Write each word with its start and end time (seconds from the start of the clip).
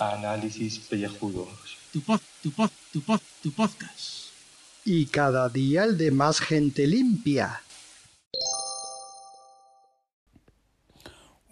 Análisis 0.00 0.80
pellejudos. 0.80 1.78
Tu 1.92 2.00
pod, 2.00 2.20
tu 2.42 2.50
pod, 2.50 2.70
tu 2.92 3.00
pod, 3.00 3.20
tu 3.44 3.52
podcast. 3.52 4.32
Y 4.84 5.06
cada 5.06 5.48
día 5.48 5.84
el 5.84 5.96
de 5.96 6.10
más 6.10 6.40
gente 6.40 6.88
limpia. 6.88 7.62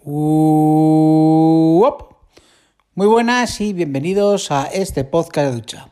Uop. 0.03 1.05
Muy 2.95 3.07
buenas 3.07 3.61
y 3.61 3.71
bienvenidos 3.71 4.51
a 4.51 4.65
este 4.65 5.05
podcast 5.05 5.51
de 5.51 5.55
ducha. 5.55 5.89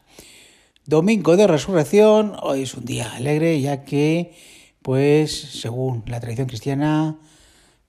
Domingo 0.86 1.38
de 1.38 1.48
Resurrección, 1.48 2.36
hoy 2.42 2.64
es 2.64 2.74
un 2.74 2.84
día 2.84 3.14
alegre 3.14 3.62
ya 3.62 3.86
que, 3.86 4.36
pues, 4.84 5.32
según 5.32 6.04
la 6.06 6.20
tradición 6.20 6.48
cristiana, 6.48 7.18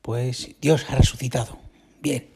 pues 0.00 0.54
Dios 0.60 0.86
ha 0.88 0.94
resucitado. 0.94 1.58
Bien, 2.00 2.28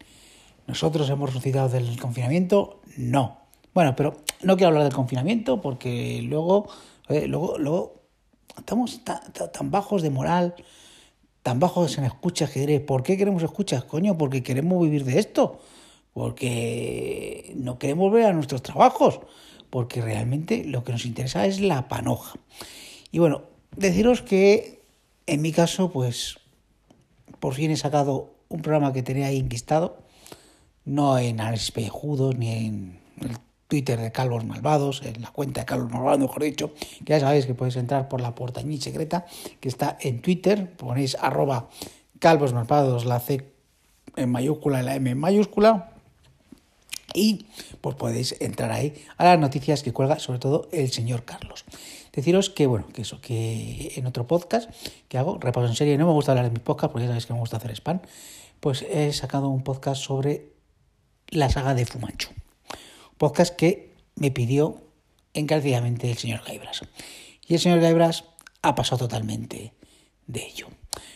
nosotros 0.67 1.09
hemos 1.09 1.31
resucitado 1.31 1.69
del 1.69 1.99
confinamiento, 1.99 2.81
no. 2.97 3.39
Bueno, 3.73 3.95
pero 3.97 4.17
no 4.43 4.57
quiero 4.57 4.69
hablar 4.69 4.85
del 4.85 4.93
confinamiento 4.93 5.61
porque 5.61 6.21
luego, 6.23 6.69
luego, 7.09 7.59
luego 7.59 8.03
estamos 8.57 9.05
ta- 9.05 9.21
ta- 9.33 9.51
tan 9.53 9.71
bajos 9.71 10.03
de 10.03 10.11
moral, 10.11 10.55
tan 11.43 11.61
bajos 11.61 11.97
en 11.99 12.05
escuchas 12.05 12.51
que 12.51 12.61
diré, 12.61 12.81
¿por 12.81 13.03
qué 13.03 13.17
queremos 13.17 13.43
escuchas, 13.43 13.85
coño? 13.85 14.19
Porque 14.19 14.43
queremos 14.43 14.83
vivir 14.83 15.05
de 15.05 15.19
esto, 15.19 15.61
porque 16.13 17.53
no 17.57 17.79
queremos 17.79 18.13
ver 18.13 18.27
a 18.27 18.33
nuestros 18.33 18.63
trabajos, 18.63 19.21
porque 19.71 20.03
realmente 20.03 20.65
lo 20.65 20.83
que 20.83 20.93
nos 20.93 21.07
interesa 21.07 21.47
es 21.47 21.61
la 21.61 21.87
panoja. 21.89 22.39
Y 23.13 23.21
bueno, 23.21 23.43
deciros 23.77 24.23
que 24.23 24.79
en 25.27 25.43
mi 25.43 25.53
caso, 25.53 25.91
pues 25.91 26.39
por 27.39 27.55
fin 27.55 27.71
he 27.71 27.77
sacado 27.77 28.31
un 28.49 28.63
programa 28.63 28.93
que 28.93 29.03
tenía 29.03 29.27
ahí 29.27 29.39
enquistado, 29.39 29.99
no 30.85 31.19
en 31.19 31.41
análisis 31.41 31.71
pellejudos 31.71 32.37
ni 32.37 32.51
en 32.51 33.01
el 33.21 33.37
Twitter 33.69 34.01
de 34.01 34.11
Calvos 34.11 34.45
Malvados, 34.45 35.03
en 35.05 35.21
la 35.21 35.31
cuenta 35.31 35.61
de 35.61 35.67
Calvos 35.67 35.93
Malvados, 35.93 36.19
mejor 36.19 36.43
dicho, 36.43 36.73
que 37.05 37.13
ya 37.13 37.21
sabéis 37.21 37.45
que 37.45 37.55
podéis 37.55 37.77
entrar 37.77 38.09
por 38.09 38.23
la 38.23 38.35
portañí 38.35 38.79
secreta, 38.79 39.27
que 39.61 39.69
está 39.69 39.99
en 40.01 40.23
Twitter, 40.23 40.73
ponéis 40.77 41.17
arroba 41.21 41.69
Calvos 42.19 42.55
Malvados, 42.55 43.05
la 43.05 43.21
C 43.21 43.45
en 44.17 44.31
mayúscula 44.31 44.83
la 44.83 44.97
M 44.97 45.11
en 45.11 45.19
mayúscula, 45.19 45.93
y 47.15 47.47
pues 47.81 47.97
podéis 47.97 48.35
entrar 48.41 48.73
ahí 48.73 48.95
a 49.19 49.25
las 49.25 49.39
noticias 49.39 49.83
que 49.83 49.93
cuelga 49.93 50.19
sobre 50.19 50.39
todo 50.39 50.69
el 50.73 50.91
señor 50.91 51.25
Carlos. 51.25 51.65
Deciros 52.19 52.51
que, 52.51 52.67
bueno, 52.67 52.89
que 52.93 53.03
eso, 53.03 53.21
que 53.21 53.93
en 53.95 54.05
otro 54.05 54.27
podcast 54.27 54.69
que 55.07 55.19
hago, 55.19 55.39
repaso 55.39 55.69
en 55.69 55.77
serie, 55.77 55.97
no 55.97 56.05
me 56.05 56.13
gusta 56.13 56.33
hablar 56.33 56.47
de 56.47 56.51
mis 56.51 56.59
podcasts 56.59 56.91
porque 56.91 57.05
ya 57.05 57.11
sabéis 57.11 57.27
que 57.27 57.33
me 57.33 57.39
gusta 57.39 57.59
hacer 57.59 57.71
spam, 57.71 58.01
pues 58.59 58.83
he 58.83 59.13
sacado 59.13 59.49
un 59.51 59.63
podcast 59.63 60.03
sobre 60.03 60.51
la 61.29 61.49
saga 61.49 61.75
de 61.75 61.87
Fumanchu. 61.87 62.31
Podcast 63.19 63.55
que 63.55 63.95
me 64.17 64.33
pidió 64.33 64.83
encarecidamente 65.33 66.11
el 66.11 66.19
señor 66.19 66.43
Gaibras. 66.45 66.81
Y 67.47 67.55
el 67.55 67.61
señor 67.61 67.79
Gaibras 67.79 68.25
ha 68.63 68.75
pasado 68.75 69.07
totalmente 69.07 69.75
de 70.27 70.45
ello. 70.45 70.67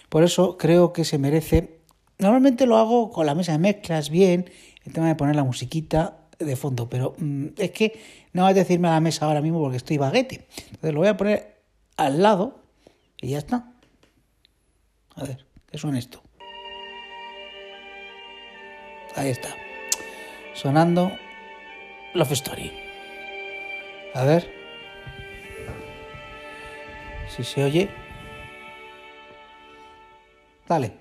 Por 0.08 0.22
eso 0.22 0.56
creo 0.56 0.92
que 0.92 1.04
se 1.04 1.18
merece. 1.18 1.80
Normalmente 2.20 2.64
lo 2.64 2.76
hago 2.76 3.10
con 3.10 3.26
la 3.26 3.34
mesa 3.34 3.50
de 3.50 3.58
mezclas 3.58 4.08
bien, 4.08 4.48
el 4.84 4.92
tema 4.92 5.08
de 5.08 5.16
poner 5.16 5.34
la 5.34 5.42
musiquita 5.42 6.21
de 6.44 6.56
fondo, 6.56 6.88
pero 6.88 7.14
mm, 7.18 7.48
es 7.58 7.70
que 7.70 8.00
no 8.32 8.42
vas 8.42 8.52
a 8.52 8.54
decirme 8.54 8.88
a 8.88 8.92
la 8.92 9.00
mesa 9.00 9.26
ahora 9.26 9.40
mismo 9.40 9.60
porque 9.60 9.76
estoy 9.76 9.98
baguete. 9.98 10.46
Entonces 10.66 10.92
lo 10.92 11.00
voy 11.00 11.08
a 11.08 11.16
poner 11.16 11.62
al 11.96 12.22
lado 12.22 12.60
y 13.20 13.30
ya 13.30 13.38
está. 13.38 13.72
A 15.14 15.24
ver, 15.24 15.46
¿qué 15.70 15.78
suena 15.78 15.98
esto? 15.98 16.22
Ahí 19.14 19.28
está. 19.28 19.50
Sonando 20.54 21.12
Love 22.14 22.32
Story. 22.32 22.72
A 24.14 24.24
ver. 24.24 24.50
Si 27.28 27.44
se 27.44 27.64
oye. 27.64 27.90
Dale. 30.68 30.92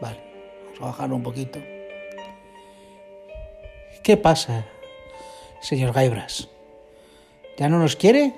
Vale. 0.00 0.20
Vamos 0.64 0.80
a 0.80 0.86
bajarlo 0.86 1.16
un 1.16 1.22
poquito. 1.22 1.75
¿Qué 4.06 4.16
pasa, 4.16 4.64
señor 5.60 5.92
Gaibras? 5.92 6.48
¿Ya 7.58 7.68
no 7.68 7.80
nos 7.80 7.96
quiere? 7.96 8.34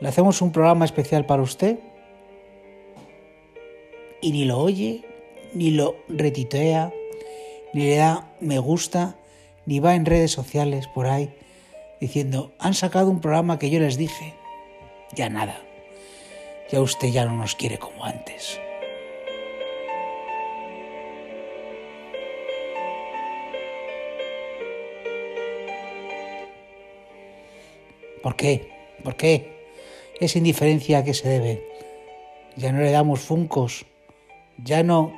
¿Le 0.00 0.08
hacemos 0.08 0.42
un 0.42 0.50
programa 0.50 0.84
especial 0.84 1.26
para 1.26 1.42
usted? 1.42 1.78
Y 4.20 4.32
ni 4.32 4.44
lo 4.44 4.58
oye, 4.58 5.04
ni 5.54 5.70
lo 5.70 5.94
retitea, 6.08 6.92
ni 7.72 7.84
le 7.84 7.98
da 7.98 8.34
me 8.40 8.58
gusta, 8.58 9.14
ni 9.64 9.78
va 9.78 9.94
en 9.94 10.04
redes 10.04 10.32
sociales 10.32 10.88
por 10.88 11.06
ahí 11.06 11.32
diciendo, 12.00 12.50
han 12.58 12.74
sacado 12.74 13.10
un 13.10 13.20
programa 13.20 13.60
que 13.60 13.70
yo 13.70 13.78
les 13.78 13.96
dije. 13.96 14.34
Ya 15.14 15.28
nada. 15.28 15.62
Ya 16.72 16.80
usted 16.80 17.10
ya 17.10 17.26
no 17.26 17.36
nos 17.36 17.54
quiere 17.54 17.78
como 17.78 18.04
antes. 18.04 18.58
¿Por 28.26 28.34
qué? 28.34 28.72
¿Por 29.04 29.14
qué? 29.14 29.68
Esa 30.18 30.38
indiferencia 30.38 30.98
a 30.98 31.04
qué 31.04 31.14
se 31.14 31.28
debe. 31.28 31.62
Ya 32.56 32.72
no 32.72 32.80
le 32.80 32.90
damos 32.90 33.20
funcos. 33.20 33.86
Ya 34.58 34.82
no 34.82 35.12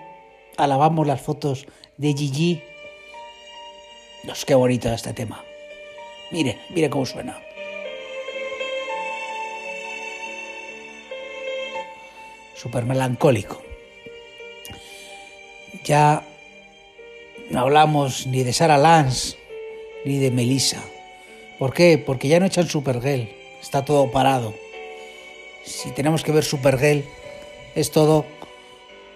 alabamos 0.59 1.07
las 1.07 1.23
fotos 1.23 1.67
de 1.97 2.13
Gigi. 2.13 2.63
Dios, 4.25 4.45
qué 4.45 4.55
bonito 4.55 4.93
este 4.93 5.15
tema. 5.15 5.43
Mire, 6.33 6.59
mire 6.69 6.91
cómo 6.91 7.07
suena. 7.07 7.41
Súper 12.57 12.85
melancólico. 12.85 13.63
Ya 15.83 16.23
no 17.49 17.61
hablamos 17.61 18.27
ni 18.27 18.43
de 18.43 18.53
Sarah 18.53 18.77
Lance 18.77 19.39
ni 20.05 20.19
de 20.19 20.31
Melissa. 20.31 20.85
¿Por 21.59 21.75
qué? 21.75 21.99
Porque 21.99 22.29
ya 22.29 22.39
no 22.39 22.47
echan 22.47 22.69
Supergirl. 22.69 23.29
Está 23.61 23.85
todo 23.85 24.11
parado. 24.11 24.55
Si 25.65 25.91
tenemos 25.91 26.23
que 26.23 26.33
ver 26.33 26.45
Supergirl, 26.45 27.05
es 27.75 27.91
todo. 27.91 28.25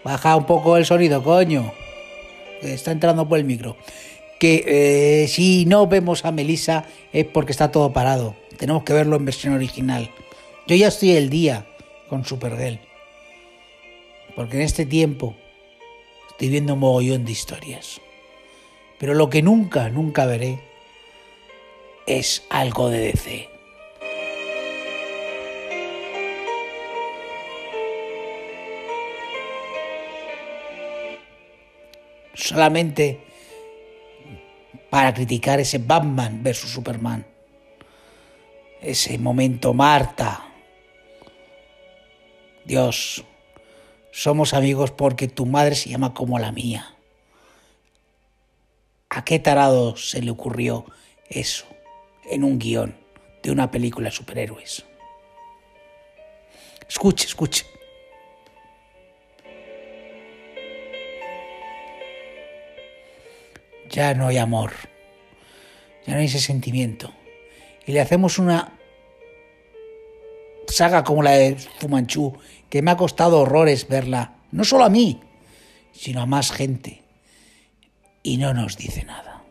Baja 0.02 0.34
un 0.36 0.46
poco 0.46 0.76
el 0.76 0.84
sonido, 0.84 1.22
coño. 1.22 1.72
Está 2.60 2.90
entrando 2.90 3.28
por 3.28 3.38
el 3.38 3.44
micro. 3.44 3.76
Que 4.40 4.64
eh, 5.24 5.28
si 5.28 5.66
no 5.66 5.86
vemos 5.86 6.24
a 6.24 6.32
Melissa 6.32 6.84
es 7.12 7.24
porque 7.26 7.52
está 7.52 7.70
todo 7.70 7.92
parado. 7.92 8.34
Tenemos 8.58 8.82
que 8.82 8.92
verlo 8.92 9.16
en 9.16 9.24
versión 9.24 9.54
original. 9.54 10.10
Yo 10.66 10.74
ya 10.74 10.88
estoy 10.88 11.12
el 11.12 11.30
día 11.30 11.66
con 12.08 12.24
Supergirl. 12.24 12.80
Porque 14.34 14.56
en 14.56 14.62
este 14.62 14.84
tiempo 14.84 15.36
estoy 16.30 16.48
viendo 16.48 16.74
un 16.74 16.80
mogollón 16.80 17.24
de 17.24 17.32
historias. 17.32 18.00
Pero 18.98 19.14
lo 19.14 19.30
que 19.30 19.42
nunca, 19.42 19.88
nunca 19.90 20.26
veré 20.26 20.71
es 22.06 22.44
algo 22.50 22.88
de 22.88 22.98
DC. 22.98 23.48
Solamente 32.34 33.24
para 34.90 35.14
criticar 35.14 35.60
ese 35.60 35.78
Batman 35.78 36.42
versus 36.42 36.70
Superman. 36.70 37.26
Ese 38.80 39.16
momento 39.18 39.72
Marta. 39.72 40.48
Dios, 42.64 43.24
somos 44.10 44.54
amigos 44.54 44.90
porque 44.90 45.28
tu 45.28 45.46
madre 45.46 45.74
se 45.76 45.90
llama 45.90 46.14
como 46.14 46.38
la 46.38 46.52
mía. 46.52 46.96
¿A 49.08 49.24
qué 49.24 49.38
tarado 49.38 49.96
se 49.96 50.22
le 50.22 50.30
ocurrió 50.30 50.84
eso 51.28 51.71
en 52.34 52.44
un 52.44 52.58
guion 52.58 52.96
de 53.42 53.50
una 53.50 53.70
película 53.70 54.08
de 54.08 54.16
superhéroes? 54.16 54.84
Escuche, 56.88 57.26
escuche. 57.26 57.64
Ya 63.90 64.14
no 64.14 64.28
hay 64.28 64.38
amor, 64.38 64.72
ya 66.06 66.14
no 66.14 66.20
hay 66.20 66.26
ese 66.26 66.40
sentimiento. 66.40 67.12
Y 67.86 67.92
le 67.92 68.00
hacemos 68.00 68.38
una 68.38 68.78
saga 70.66 71.04
como 71.04 71.22
la 71.22 71.32
de 71.32 71.56
Fumanchu, 71.56 72.38
que 72.70 72.82
me 72.82 72.90
ha 72.90 72.96
costado 72.96 73.40
horrores 73.40 73.88
verla, 73.88 74.36
no 74.50 74.64
solo 74.64 74.84
a 74.84 74.88
mí, 74.88 75.20
sino 75.92 76.22
a 76.22 76.26
más 76.26 76.50
gente. 76.50 77.02
Y 78.22 78.38
no 78.38 78.54
nos 78.54 78.76
dice 78.76 79.04
nada. 79.04 79.44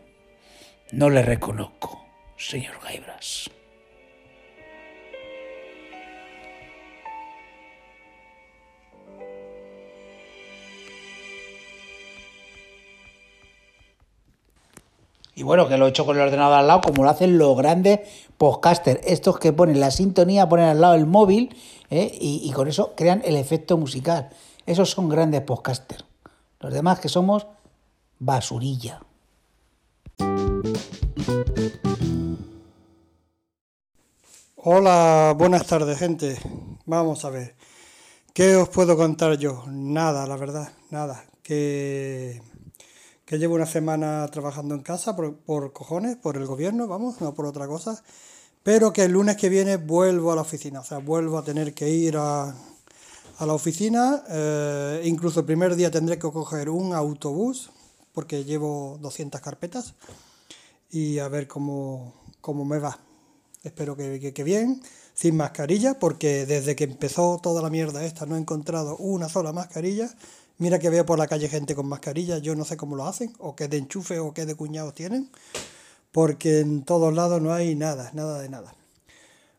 No 0.90 1.08
le 1.08 1.22
reconozco, 1.22 2.01
señor 2.42 2.74
Gaibras. 2.82 3.50
Y 15.34 15.44
bueno, 15.44 15.66
que 15.66 15.78
lo 15.78 15.86
he 15.86 15.88
hecho 15.88 16.04
con 16.04 16.16
el 16.16 16.22
ordenador 16.22 16.58
al 16.58 16.66
lado, 16.66 16.82
como 16.82 17.04
lo 17.04 17.10
hacen 17.10 17.38
los 17.38 17.56
grandes 17.56 18.00
podcasters. 18.36 19.00
Estos 19.06 19.38
que 19.38 19.52
ponen 19.52 19.80
la 19.80 19.90
sintonía, 19.90 20.48
ponen 20.48 20.66
al 20.66 20.80
lado 20.80 20.94
el 20.94 21.06
móvil 21.06 21.56
¿eh? 21.90 22.10
y, 22.20 22.42
y, 22.44 22.52
con 22.52 22.68
eso 22.68 22.92
crean 22.94 23.22
el 23.24 23.36
efecto 23.36 23.78
musical. 23.78 24.28
Esos 24.66 24.90
son 24.90 25.08
grandes 25.08 25.40
podcasters. 25.40 26.04
Los 26.60 26.74
demás 26.74 27.00
que 27.00 27.08
somos 27.08 27.46
basurilla. 28.18 29.00
Hola, 34.64 35.34
buenas 35.36 35.66
tardes, 35.66 35.98
gente. 35.98 36.38
Vamos 36.86 37.24
a 37.24 37.30
ver. 37.30 37.56
¿Qué 38.32 38.54
os 38.54 38.68
puedo 38.68 38.96
contar 38.96 39.36
yo? 39.36 39.64
Nada, 39.66 40.24
la 40.28 40.36
verdad, 40.36 40.72
nada. 40.90 41.24
Que, 41.42 42.40
que 43.24 43.40
llevo 43.40 43.56
una 43.56 43.66
semana 43.66 44.24
trabajando 44.30 44.76
en 44.76 44.82
casa 44.82 45.16
por, 45.16 45.72
cojones, 45.72 46.16
por 46.16 46.36
el 46.36 46.46
gobierno, 46.46 46.86
vamos, 46.86 47.20
no 47.20 47.34
por 47.34 47.46
otra 47.46 47.66
cosa. 47.66 48.04
Pero 48.62 48.92
que 48.92 49.02
el 49.02 49.10
lunes 49.10 49.36
que 49.36 49.48
viene 49.48 49.78
vuelvo 49.78 50.30
a 50.30 50.36
la 50.36 50.42
oficina, 50.42 50.78
o 50.78 50.84
sea, 50.84 50.98
vuelvo 50.98 51.38
a 51.38 51.42
tener 51.42 51.74
que 51.74 51.90
ir 51.90 52.16
a, 52.16 52.54
a 53.38 53.46
la 53.46 53.54
oficina. 53.54 54.22
eh, 54.28 55.02
incluso 55.06 55.40
el 55.40 55.46
primer 55.46 55.74
día 55.74 55.90
tendré 55.90 56.20
que 56.20 56.30
coger 56.30 56.70
un 56.70 56.94
autobús, 56.94 57.70
porque 58.12 58.44
llevo 58.44 58.96
200 59.00 59.40
carpetas, 59.40 59.94
y 60.88 61.18
a 61.18 61.26
ver 61.26 61.48
cómo, 61.48 62.14
cómo 62.40 62.64
me 62.64 62.78
va. 62.78 63.00
Espero 63.64 63.96
que, 63.96 64.18
que- 64.20 64.32
que 64.34 64.44
bien, 64.44 64.82
sin 65.14 65.36
mascarilla, 65.36 65.98
porque 65.98 66.46
desde 66.46 66.74
que 66.76 66.84
empezó 66.84 67.38
toda 67.40 67.62
la 67.62 67.70
mierda 67.70 68.04
esta 68.04 68.26
no 68.26 68.36
he 68.36 68.40
encontrado 68.40 68.96
una 68.96 69.28
sola 69.28 69.52
mascarilla. 69.52 70.10
Mira 70.58 70.78
que 70.78 70.90
veo 70.90 71.06
por 71.06 71.18
la 71.18 71.28
calle 71.28 71.48
gente 71.48 71.74
con 71.74 71.86
mascarilla, 71.88 72.38
yo 72.38 72.54
no 72.56 72.64
sé 72.64 72.76
cómo 72.76 72.96
lo 72.96 73.06
hacen, 73.06 73.32
o 73.38 73.54
qué 73.56 73.68
de 73.68 73.78
enchufe 73.78 74.18
o 74.18 74.34
qué 74.34 74.46
de 74.46 74.54
cuñados 74.56 74.94
tienen, 74.94 75.30
porque 76.12 76.60
en 76.60 76.84
todos 76.84 77.14
lados 77.14 77.42
no 77.42 77.52
hay 77.54 77.74
nada, 77.76 78.10
nada 78.14 78.40
de 78.40 78.48
nada. 78.50 78.74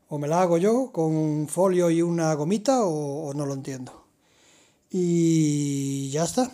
O 0.10 0.20
me 0.20 0.28
la 0.30 0.42
hago 0.44 0.58
yo 0.58 0.92
con 0.94 1.48
folio 1.50 1.90
y 1.92 2.02
una 2.02 2.34
gomita 2.36 2.86
o, 2.86 3.30
o 3.30 3.34
no 3.36 3.46
lo 3.46 3.54
entiendo. 3.56 4.06
Y 4.92 6.10
ya 6.12 6.24
está. 6.26 6.52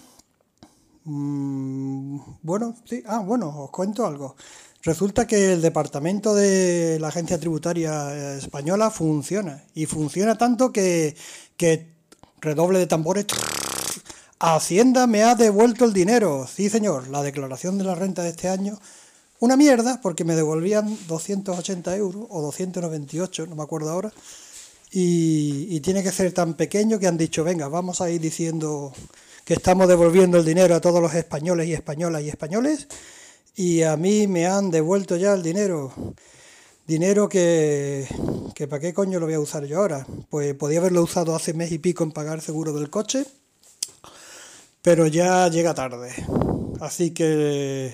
Mm, 1.06 2.20
bueno, 2.44 2.76
sí. 2.86 3.04
Ah, 3.08 3.20
bueno, 3.26 3.48
os 3.64 3.70
cuento 3.72 4.06
algo. 4.06 4.36
Resulta 4.84 5.28
que 5.28 5.52
el 5.54 5.62
departamento 5.62 6.34
de 6.34 7.00
la 7.02 7.10
Agencia 7.10 7.38
Tributaria 7.38 8.16
eh, 8.16 8.38
Española 8.38 8.90
funciona. 8.90 9.64
Y 9.76 9.86
funciona 9.88 10.38
tanto 10.38 10.72
que, 10.72 11.16
redoble 12.40 12.80
de 12.80 12.88
tambores. 12.88 13.26
Hacienda 14.40 15.06
me 15.06 15.24
ha 15.24 15.36
devuelto 15.36 15.84
el 15.84 15.92
dinero. 15.92 16.48
Sí, 16.48 16.70
señor. 16.70 17.10
La 17.10 17.24
declaración 17.24 17.78
de 17.78 17.84
la 17.84 17.96
renta 17.96 18.24
de 18.24 18.30
este 18.30 18.48
año. 18.48 18.80
Una 19.42 19.58
mierda, 19.58 20.00
porque 20.02 20.24
me 20.24 20.36
devolvían 20.36 20.98
280 21.08 21.96
euros 21.98 22.26
o 22.30 22.42
298, 22.42 23.48
no 23.48 23.56
me 23.56 23.64
acuerdo 23.64 23.90
ahora. 23.90 24.14
Y, 24.92 25.68
y 25.70 25.80
tiene 25.82 26.04
que 26.04 26.12
ser 26.12 26.34
tan 26.34 26.56
pequeño 26.56 27.00
que 27.00 27.08
han 27.08 27.18
dicho, 27.18 27.44
venga, 27.44 27.68
vamos 27.68 28.02
a 28.02 28.10
ir 28.10 28.20
diciendo 28.20 28.94
que 29.46 29.54
estamos 29.54 29.88
devolviendo 29.88 30.38
el 30.38 30.46
dinero 30.46 30.76
a 30.76 30.82
todos 30.82 31.02
los 31.02 31.14
españoles 31.14 31.68
y 31.68 31.74
españolas 31.74 32.22
y 32.24 32.30
españoles. 32.30 32.88
Y 33.60 33.84
a 33.84 33.98
mí 33.98 34.26
me 34.26 34.48
han 34.48 34.72
devuelto 34.72 35.18
ya 35.18 35.34
el 35.34 35.44
dinero. 35.44 35.92
Dinero 36.88 37.28
que, 37.28 38.08
que 38.56 38.70
¿para 38.70 38.80
qué 38.80 38.94
coño 38.94 39.20
lo 39.20 39.26
voy 39.26 39.36
a 39.36 39.42
usar 39.42 39.66
yo 39.66 39.80
ahora? 39.80 40.08
Pues 40.30 40.56
podía 40.56 40.80
haberlo 40.80 41.04
usado 41.04 41.36
hace 41.36 41.54
mes 41.54 41.70
y 41.74 41.78
pico 41.78 42.06
en 42.06 42.14
pagar 42.14 42.40
seguro 42.40 42.72
del 42.72 42.90
coche, 42.90 43.26
pero 44.82 45.08
ya 45.08 45.50
llega 45.50 45.74
tarde. 45.74 46.10
Así 46.80 47.12
que, 47.12 47.92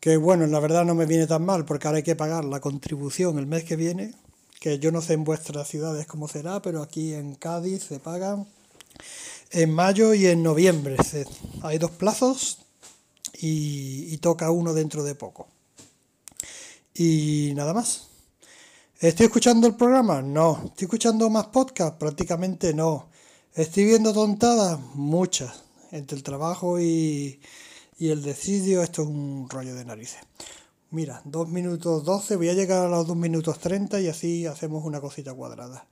que 0.00 0.16
bueno, 0.16 0.46
la 0.46 0.60
verdad 0.60 0.86
no 0.86 0.94
me 0.94 1.04
viene 1.04 1.26
tan 1.26 1.44
mal, 1.44 1.66
porque 1.66 1.86
ahora 1.86 1.98
hay 1.98 2.02
que 2.02 2.16
pagar 2.16 2.46
la 2.46 2.60
contribución 2.60 3.38
el 3.38 3.46
mes 3.46 3.64
que 3.64 3.76
viene, 3.76 4.14
que 4.60 4.78
yo 4.78 4.90
no 4.90 5.02
sé 5.02 5.12
en 5.12 5.24
vuestras 5.24 5.68
ciudades 5.68 6.06
cómo 6.06 6.26
será, 6.26 6.62
pero 6.62 6.80
aquí 6.80 7.12
en 7.12 7.34
Cádiz 7.34 7.82
se 7.82 8.00
pagan 8.00 8.46
en 9.50 9.70
mayo 9.70 10.14
y 10.14 10.24
en 10.24 10.42
noviembre. 10.42 10.96
Hay 11.60 11.76
dos 11.76 11.90
plazos 11.90 12.63
y, 13.40 14.12
y 14.12 14.18
toca 14.18 14.50
uno 14.50 14.74
dentro 14.74 15.02
de 15.02 15.14
poco. 15.14 15.48
Y 16.94 17.52
nada 17.54 17.74
más. 17.74 18.08
¿Estoy 19.00 19.26
escuchando 19.26 19.66
el 19.66 19.74
programa? 19.74 20.22
No. 20.22 20.62
¿Estoy 20.66 20.86
escuchando 20.86 21.28
más 21.28 21.46
podcast? 21.48 21.98
Prácticamente 21.98 22.72
no. 22.72 23.08
¿Estoy 23.54 23.84
viendo 23.84 24.12
tontadas? 24.12 24.78
Muchas. 24.94 25.64
Entre 25.90 26.16
el 26.16 26.22
trabajo 26.22 26.80
y, 26.80 27.40
y 27.98 28.08
el 28.08 28.22
decidio, 28.22 28.82
esto 28.82 29.02
es 29.02 29.08
un 29.08 29.48
rollo 29.48 29.74
de 29.74 29.84
narices. 29.84 30.20
Mira, 30.90 31.20
2 31.24 31.48
minutos 31.48 32.04
12, 32.04 32.36
voy 32.36 32.48
a 32.48 32.54
llegar 32.54 32.86
a 32.86 32.88
los 32.88 33.06
2 33.06 33.16
minutos 33.16 33.58
30 33.58 34.00
y 34.00 34.08
así 34.08 34.46
hacemos 34.46 34.84
una 34.84 35.00
cosita 35.00 35.34
cuadrada. 35.34 35.86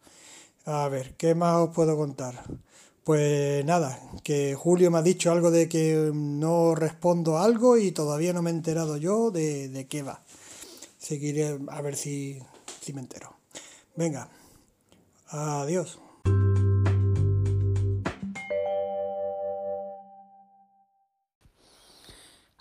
A 0.64 0.88
ver, 0.88 1.16
¿qué 1.16 1.34
más 1.34 1.56
os 1.56 1.74
puedo 1.74 1.96
contar? 1.96 2.42
Pues 3.04 3.64
nada, 3.64 3.98
que 4.22 4.54
Julio 4.54 4.92
me 4.92 4.98
ha 4.98 5.02
dicho 5.02 5.32
algo 5.32 5.50
de 5.50 5.68
que 5.68 6.12
no 6.14 6.76
respondo 6.76 7.38
algo 7.38 7.76
y 7.76 7.90
todavía 7.90 8.32
no 8.32 8.42
me 8.42 8.50
he 8.50 8.52
enterado 8.52 8.96
yo 8.96 9.32
de, 9.32 9.68
de 9.68 9.88
qué 9.88 10.02
va. 10.02 10.20
Seguiré 10.98 11.58
a 11.68 11.82
ver 11.82 11.96
si, 11.96 12.38
si 12.80 12.92
me 12.92 13.00
entero. 13.00 13.34
Venga, 13.96 14.28
adiós. 15.28 15.98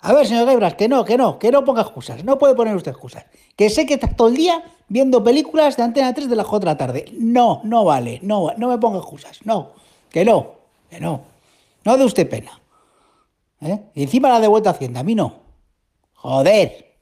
A 0.04 0.12
ver, 0.12 0.26
señor 0.26 0.48
Gebras, 0.48 0.74
que 0.74 0.88
no, 0.88 1.04
que 1.04 1.16
no, 1.16 1.38
que 1.38 1.52
no 1.52 1.64
ponga 1.64 1.82
excusas. 1.82 2.24
No 2.24 2.36
puede 2.36 2.56
poner 2.56 2.74
usted 2.74 2.90
excusas. 2.90 3.24
Que 3.54 3.70
sé 3.70 3.86
que 3.86 3.94
está 3.94 4.08
todo 4.08 4.26
el 4.26 4.34
día 4.34 4.64
viendo 4.88 5.22
películas 5.22 5.76
de 5.76 5.84
Antena 5.84 6.12
3 6.12 6.28
de 6.28 6.34
las 6.34 6.46
4 6.46 6.68
de 6.68 6.74
la 6.74 6.76
tarde. 6.76 7.04
No, 7.16 7.60
no 7.62 7.84
vale, 7.84 8.18
no, 8.24 8.52
no 8.56 8.68
me 8.68 8.78
ponga 8.78 8.98
excusas. 8.98 9.38
No, 9.44 9.74
que 10.12 10.24
no, 10.24 10.60
que 10.90 11.00
no. 11.00 11.26
No 11.84 11.96
de 11.98 12.04
usted 12.04 12.28
pena. 12.28 12.60
¿Eh? 13.60 13.78
Y 13.94 14.02
encima 14.04 14.28
la 14.28 14.40
de 14.40 14.48
vuelta 14.48 14.70
a 14.70 14.72
Hacienda, 14.72 15.00
a 15.00 15.04
mí 15.04 15.14
no. 15.14 15.42
Joder. 16.14 16.92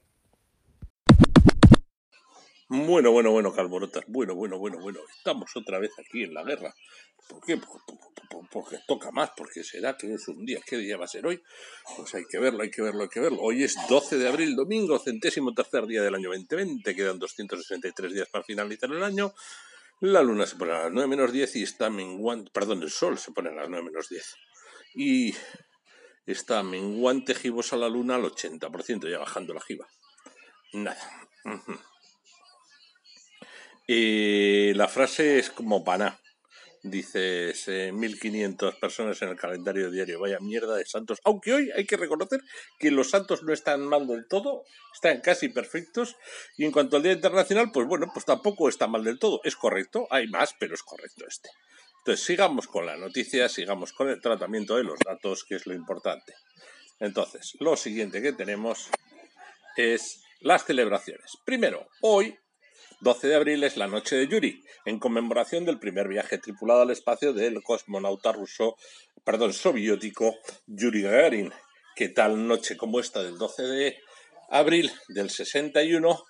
Bueno, 2.68 3.10
bueno, 3.10 3.32
bueno, 3.32 3.52
Calborotas. 3.52 4.04
Bueno, 4.06 4.34
bueno, 4.34 4.58
bueno, 4.58 4.78
bueno. 4.80 5.00
Estamos 5.16 5.50
otra 5.56 5.78
vez 5.78 5.90
aquí 5.98 6.22
en 6.22 6.34
la 6.34 6.44
guerra. 6.44 6.72
¿Por 7.28 7.40
qué? 7.44 7.56
Por- 7.56 7.84
por- 7.84 7.98
por- 8.28 8.48
Porque 8.50 8.78
toca 8.86 9.10
más, 9.10 9.30
porque 9.36 9.62
será 9.64 9.96
que 9.96 10.14
es 10.14 10.28
un 10.28 10.44
día. 10.44 10.60
¿Qué 10.64 10.76
día 10.78 10.96
va 10.96 11.04
a 11.04 11.08
ser 11.08 11.26
hoy? 11.26 11.40
Pues 11.96 12.14
hay 12.14 12.24
que 12.30 12.38
verlo, 12.38 12.62
hay 12.62 12.70
que 12.70 12.80
verlo, 12.82 13.02
hay 13.02 13.08
que 13.08 13.20
verlo. 13.20 13.38
Hoy 13.42 13.64
es 13.64 13.76
12 13.88 14.18
de 14.18 14.28
abril, 14.28 14.54
domingo, 14.56 14.98
centésimo 14.98 15.52
tercer 15.52 15.86
día 15.86 16.02
del 16.02 16.14
año 16.14 16.28
2020. 16.30 16.94
Quedan 16.94 17.18
263 17.18 18.12
días 18.14 18.28
para 18.30 18.44
finalizar 18.44 18.90
el 18.90 19.02
año. 19.02 19.32
La 20.00 20.22
luna 20.22 20.46
se 20.46 20.56
pone 20.56 20.72
a 20.72 20.84
las 20.84 20.92
9 20.92 21.08
menos 21.08 21.30
10 21.30 21.56
y 21.56 21.62
está 21.62 21.90
menguante. 21.90 22.50
Perdón, 22.52 22.82
el 22.82 22.90
sol 22.90 23.18
se 23.18 23.32
pone 23.32 23.50
a 23.50 23.52
las 23.52 23.68
9 23.68 23.84
menos 23.84 24.08
10. 24.08 24.34
Y 24.94 25.34
está 26.24 26.62
menguante 26.62 27.34
gibosa 27.34 27.76
la 27.76 27.88
luna 27.88 28.14
al 28.16 28.24
80%, 28.24 29.10
ya 29.10 29.18
bajando 29.18 29.52
la 29.52 29.60
giba. 29.60 29.86
Nada. 30.72 31.28
Y 33.86 34.72
la 34.72 34.88
frase 34.88 35.38
es 35.38 35.50
como 35.50 35.84
paná. 35.84 36.18
Dices, 36.82 37.68
eh, 37.68 37.92
1500 37.92 38.76
personas 38.76 39.20
en 39.20 39.28
el 39.28 39.36
calendario 39.36 39.90
diario. 39.90 40.18
Vaya 40.18 40.38
mierda 40.40 40.76
de 40.76 40.86
santos. 40.86 41.18
Aunque 41.24 41.52
hoy 41.52 41.70
hay 41.76 41.84
que 41.84 41.98
reconocer 41.98 42.40
que 42.78 42.90
los 42.90 43.10
santos 43.10 43.42
no 43.42 43.52
están 43.52 43.86
mal 43.86 44.06
del 44.06 44.26
todo, 44.28 44.64
están 44.94 45.20
casi 45.20 45.50
perfectos. 45.50 46.16
Y 46.56 46.64
en 46.64 46.72
cuanto 46.72 46.96
al 46.96 47.02
Día 47.02 47.12
Internacional, 47.12 47.70
pues 47.72 47.86
bueno, 47.86 48.10
pues 48.12 48.24
tampoco 48.24 48.68
está 48.68 48.86
mal 48.86 49.04
del 49.04 49.18
todo. 49.18 49.40
Es 49.44 49.56
correcto, 49.56 50.06
hay 50.10 50.26
más, 50.28 50.54
pero 50.58 50.74
es 50.74 50.82
correcto 50.82 51.26
este. 51.28 51.50
Entonces, 51.98 52.24
sigamos 52.24 52.66
con 52.66 52.86
la 52.86 52.96
noticia, 52.96 53.50
sigamos 53.50 53.92
con 53.92 54.08
el 54.08 54.22
tratamiento 54.22 54.76
de 54.76 54.84
los 54.84 54.98
datos, 55.00 55.44
que 55.44 55.56
es 55.56 55.66
lo 55.66 55.74
importante. 55.74 56.32
Entonces, 56.98 57.56
lo 57.60 57.76
siguiente 57.76 58.22
que 58.22 58.32
tenemos 58.32 58.88
es 59.76 60.22
las 60.40 60.64
celebraciones. 60.64 61.36
Primero, 61.44 61.88
hoy 62.00 62.38
12 63.00 63.28
de 63.28 63.34
abril 63.34 63.64
es 63.64 63.78
la 63.78 63.86
noche 63.86 64.16
de 64.16 64.28
Yuri, 64.28 64.62
en 64.84 64.98
conmemoración 64.98 65.64
del 65.64 65.78
primer 65.78 66.06
viaje 66.06 66.36
tripulado 66.36 66.82
al 66.82 66.90
espacio 66.90 67.32
del 67.32 67.62
cosmonauta 67.62 68.30
ruso, 68.32 68.76
perdón, 69.24 69.54
soviético 69.54 70.36
Yuri 70.66 71.02
Gagarin, 71.02 71.50
que 71.96 72.10
tal 72.10 72.46
noche 72.46 72.76
como 72.76 73.00
esta 73.00 73.22
del 73.22 73.38
12 73.38 73.62
de 73.62 73.98
abril 74.50 74.92
del 75.08 75.30
61 75.30 76.24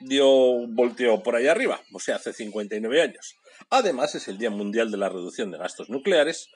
dio 0.00 0.28
un 0.28 0.74
volteo 0.74 1.22
por 1.22 1.36
ahí 1.36 1.46
arriba, 1.46 1.80
o 1.92 1.98
sea, 1.98 2.16
hace 2.16 2.34
59 2.34 3.00
años. 3.00 3.36
Además, 3.70 4.14
es 4.14 4.28
el 4.28 4.36
Día 4.36 4.50
Mundial 4.50 4.90
de 4.90 4.98
la 4.98 5.08
Reducción 5.08 5.50
de 5.50 5.58
Gastos 5.58 5.88
Nucleares 5.88 6.50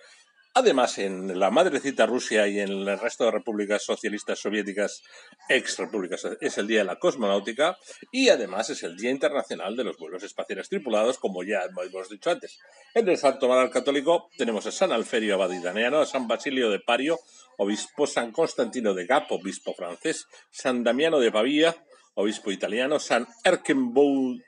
Además, 0.55 0.99
en 0.99 1.39
la 1.39 1.51
madrecita 1.51 2.07
Rusia 2.07 2.49
y 2.49 2.59
en 2.59 2.71
el 2.71 2.99
resto 2.99 3.25
de 3.25 3.31
repúblicas 3.31 3.85
socialistas 3.85 4.41
soviéticas, 4.41 5.03
ex 5.49 5.79
repúblicas, 5.79 6.27
es 6.41 6.59
el 6.59 6.67
Día 6.67 6.81
de 6.81 6.85
la 6.85 6.99
Cosmonáutica 6.99 7.77
y 8.11 8.29
además 8.29 8.71
es 8.71 8.83
el 8.83 8.97
Día 8.97 9.11
Internacional 9.11 9.77
de 9.77 9.85
los 9.85 9.99
Vuelos 9.99 10.23
Espaciales 10.23 10.69
Tripulados, 10.69 11.19
como 11.19 11.45
ya 11.45 11.61
hemos 11.63 12.09
dicho 12.09 12.31
antes. 12.31 12.59
En 12.95 13.09
el 13.09 13.19
Santo 13.19 13.49
Manuel 13.49 13.71
Católico 13.71 14.31
tenemos 14.37 14.67
a 14.67 14.73
San 14.73 14.91
Alferio 14.91 15.35
Abadidaneano, 15.35 16.01
a 16.01 16.07
San 16.07 16.27
Basilio 16.27 16.71
de 16.71 16.81
Pario, 16.81 17.19
obispo 17.59 18.07
San 18.07 18.33
Constantino 18.33 18.95
de 18.95 19.07
Gap, 19.07 19.31
obispo 19.31 19.75
francés, 19.75 20.27
San 20.51 20.83
Damiano 20.83 21.21
de 21.21 21.31
Pavía, 21.31 21.77
obispo 22.15 22.51
italiano, 22.51 22.99
San 22.99 23.29
Erkenboudon, 23.45 24.43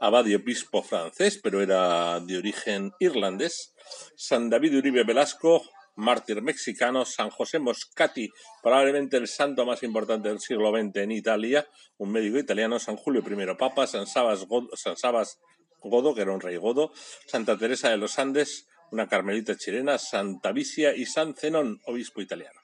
abad 0.00 0.26
y 0.26 0.34
obispo 0.34 0.82
francés, 0.82 1.40
pero 1.42 1.60
era 1.60 2.20
de 2.20 2.36
origen 2.36 2.92
irlandés, 3.00 3.74
San 4.16 4.50
David 4.50 4.78
Uribe 4.78 5.04
Velasco, 5.04 5.62
mártir 5.96 6.42
mexicano, 6.42 7.04
San 7.04 7.30
José 7.30 7.58
Moscati, 7.58 8.30
probablemente 8.62 9.16
el 9.16 9.26
santo 9.26 9.66
más 9.66 9.82
importante 9.82 10.28
del 10.28 10.40
siglo 10.40 10.70
XX 10.70 10.96
en 10.96 11.12
Italia, 11.12 11.68
un 11.98 12.12
médico 12.12 12.38
italiano, 12.38 12.78
San 12.78 12.96
Julio 12.96 13.22
I 13.26 13.56
Papa, 13.56 13.86
San 13.86 14.06
Sabas, 14.06 14.46
Godo, 14.46 14.68
San 14.76 14.96
Sabas 14.96 15.38
Godo, 15.80 16.14
que 16.14 16.22
era 16.22 16.32
un 16.32 16.40
rey 16.40 16.56
godo, 16.56 16.92
Santa 17.26 17.56
Teresa 17.56 17.90
de 17.90 17.96
los 17.96 18.18
Andes, 18.18 18.66
una 18.90 19.08
carmelita 19.08 19.56
chilena, 19.56 19.98
Santa 19.98 20.52
Vicia 20.52 20.94
y 20.94 21.04
San 21.06 21.34
Zenón, 21.34 21.80
obispo 21.86 22.20
italiano. 22.20 22.60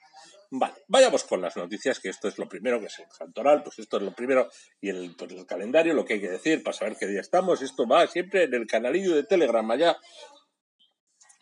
Vale, 0.51 0.75
vayamos 0.87 1.23
con 1.23 1.41
las 1.41 1.57
noticias, 1.57 1.99
que 1.99 2.09
esto 2.09 2.27
es 2.27 2.37
lo 2.37 2.47
primero, 2.47 2.79
que 2.79 2.85
es 2.85 2.99
el 2.99 3.11
santoral, 3.11 3.63
pues 3.63 3.79
esto 3.79 3.97
es 3.97 4.03
lo 4.03 4.13
primero, 4.13 4.49
y 4.79 4.89
el, 4.89 5.15
pues 5.17 5.31
el 5.31 5.45
calendario, 5.45 5.93
lo 5.93 6.05
que 6.05 6.15
hay 6.15 6.21
que 6.21 6.29
decir 6.29 6.63
para 6.63 6.77
saber 6.77 6.95
qué 6.97 7.07
día 7.07 7.21
estamos, 7.21 7.61
esto 7.61 7.87
va 7.87 8.07
siempre 8.07 8.43
en 8.43 8.53
el 8.53 8.67
canalillo 8.67 9.15
de 9.15 9.23
Telegram 9.23 9.69
allá, 9.71 9.97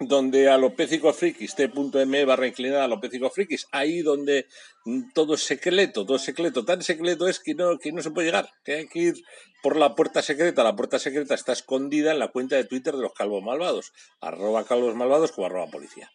donde 0.07 0.50
alopécico 0.50 1.12
frikis, 1.13 1.55
t.m 1.55 2.25
barra 2.25 2.48
inclinada 2.48 2.86
alopécico 2.86 3.29
frikis, 3.29 3.67
ahí 3.72 4.01
donde 4.01 4.48
todo 5.13 5.37
secreto, 5.37 6.05
todo 6.05 6.19
secreto, 6.19 6.65
tan 6.65 6.81
secreto 6.81 7.27
es 7.27 7.39
que 7.39 7.55
no, 7.55 7.77
que 7.79 7.91
no 7.91 8.01
se 8.01 8.11
puede 8.11 8.27
llegar, 8.27 8.49
que 8.63 8.73
hay 8.75 8.87
que 8.87 8.99
ir 8.99 9.23
por 9.61 9.77
la 9.77 9.95
puerta 9.95 10.21
secreta, 10.21 10.63
la 10.63 10.75
puerta 10.75 10.99
secreta 10.99 11.35
está 11.35 11.53
escondida 11.53 12.11
en 12.11 12.19
la 12.19 12.27
cuenta 12.27 12.57
de 12.57 12.65
Twitter 12.65 12.93
de 12.95 13.01
los 13.01 13.13
calvos 13.13 13.43
malvados, 13.43 13.93
arroba 14.19 14.65
calvos 14.65 14.95
malvados 14.95 15.31
como 15.31 15.47
arroba 15.47 15.67
policía. 15.67 16.11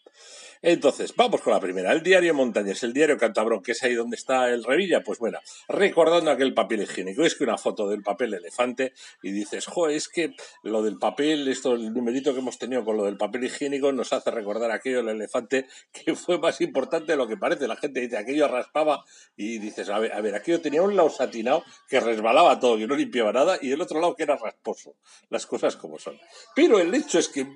Entonces, 0.60 1.14
vamos 1.14 1.40
con 1.40 1.52
la 1.52 1.60
primera. 1.60 1.92
El 1.92 2.02
diario 2.02 2.34
Montañés, 2.34 2.82
el 2.82 2.92
diario 2.92 3.16
Cantabrón, 3.16 3.62
que 3.62 3.72
es 3.72 3.82
ahí 3.84 3.94
donde 3.94 4.16
está 4.16 4.48
el 4.50 4.64
Revilla. 4.64 5.02
Pues 5.04 5.18
bueno, 5.18 5.38
recordando 5.68 6.30
aquel 6.30 6.52
papel 6.52 6.82
higiénico. 6.82 7.25
Es 7.25 7.37
que 7.37 7.44
una 7.44 7.58
foto 7.58 7.88
del 7.88 8.02
papel 8.02 8.34
elefante 8.34 8.92
y 9.22 9.30
dices, 9.30 9.66
jo, 9.66 9.88
es 9.88 10.08
que 10.08 10.34
lo 10.64 10.82
del 10.82 10.98
papel, 10.98 11.46
esto, 11.46 11.75
el 11.75 11.92
numerito 11.92 12.32
que 12.32 12.40
hemos 12.40 12.58
tenido 12.58 12.84
con 12.84 12.96
lo 12.96 13.04
del 13.04 13.16
papel 13.16 13.44
higiénico 13.44 13.92
nos 13.92 14.12
hace 14.12 14.30
recordar 14.32 14.72
aquello 14.72 14.98
del 14.98 15.10
elefante 15.10 15.66
que 15.92 16.16
fue 16.16 16.38
más 16.38 16.60
importante 16.60 17.12
de 17.12 17.18
lo 17.18 17.28
que 17.28 17.37
parece. 17.37 17.68
La 17.68 17.76
gente 17.76 18.00
dice, 18.00 18.16
aquello 18.16 18.48
raspaba 18.58 19.04
y 19.36 19.58
dices, 19.58 19.88
a 19.88 19.98
ver, 19.98 20.12
a 20.12 20.20
ver, 20.20 20.34
aquello 20.34 20.60
tenía 20.60 20.82
un 20.82 20.96
lado 20.96 21.10
satinado 21.10 21.64
que 21.88 22.00
resbalaba 22.00 22.60
todo, 22.60 22.78
y 22.78 22.86
no 22.86 22.94
limpiaba 22.94 23.32
nada, 23.32 23.58
y 23.60 23.72
el 23.72 23.80
otro 23.80 24.00
lado 24.00 24.14
que 24.14 24.24
era 24.24 24.36
rasposo. 24.36 24.96
Las 25.30 25.46
cosas 25.46 25.76
como 25.76 25.98
son. 25.98 26.18
Pero 26.54 26.78
el 26.78 26.94
hecho 26.94 27.18
es 27.18 27.28
que 27.28 27.46